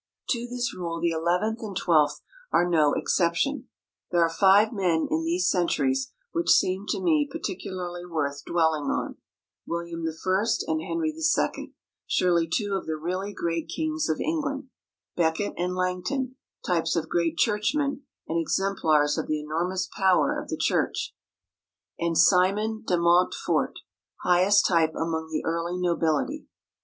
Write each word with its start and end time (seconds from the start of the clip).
To 0.29 0.47
this 0.49 0.73
rule 0.75 0.99
the 0.99 1.11
eleventh 1.11 1.59
and 1.61 1.77
twelfth 1.77 2.21
are 2.51 2.67
no 2.67 2.93
exception. 2.93 3.69
There 4.09 4.23
are 4.23 4.29
five 4.31 4.73
men 4.73 5.07
in 5.11 5.23
these 5.25 5.47
centuries 5.47 6.11
which 6.31 6.49
seem 6.49 6.87
to 6.87 6.99
me 6.99 7.29
particularly 7.31 8.07
worth 8.07 8.41
dwelling 8.43 8.85
on: 8.85 9.17
William 9.67 10.03
I 10.03 10.45
and 10.67 10.81
Henry 10.81 11.11
II, 11.13 11.73
surely 12.07 12.49
two 12.51 12.73
of 12.73 12.87
the 12.87 12.97
really 12.97 13.31
great 13.31 13.67
kings 13.67 14.09
of 14.09 14.19
England; 14.19 14.71
Becket 15.15 15.53
and 15.55 15.75
Langton, 15.75 16.35
types 16.65 16.95
of 16.95 17.07
great 17.07 17.37
churchmen 17.37 18.01
and 18.27 18.39
exemplars 18.41 19.19
of 19.19 19.27
the 19.27 19.39
enormous 19.39 19.87
power 19.95 20.35
of 20.41 20.49
the 20.49 20.57
Church; 20.57 21.13
and 21.99 22.17
Simon 22.17 22.83
de 22.87 22.97
Montfort, 22.97 23.75
highest 24.23 24.65
type 24.65 24.93
among 24.95 25.29
the 25.29 25.43
early 25.45 25.77
nobility. 25.77 26.47